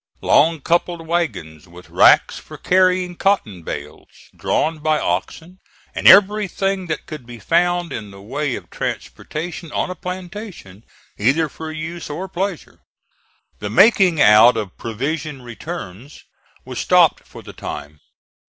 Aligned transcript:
long 0.23 0.59
coupled 0.59 1.05
wagons, 1.05 1.67
with 1.67 1.91
racks 1.91 2.39
for 2.39 2.57
carrying 2.57 3.15
cotton 3.15 3.61
bales, 3.61 4.07
drawn 4.35 4.79
by 4.79 4.99
oxen, 4.99 5.59
and 5.93 6.07
everything 6.07 6.87
that 6.87 7.05
could 7.05 7.23
be 7.23 7.37
found 7.37 7.93
in 7.93 8.09
the 8.09 8.19
way 8.19 8.55
of 8.55 8.67
transportation 8.71 9.71
on 9.71 9.91
a 9.91 9.95
plantation, 9.95 10.83
either 11.19 11.47
for 11.47 11.71
use 11.71 12.09
or 12.09 12.27
pleasure. 12.27 12.79
The 13.59 13.69
making 13.69 14.19
out 14.19 14.57
of 14.57 14.75
provision 14.75 15.43
returns 15.43 16.23
was 16.65 16.79
stopped 16.79 17.23
for 17.27 17.43
the 17.43 17.53
time. 17.53 17.99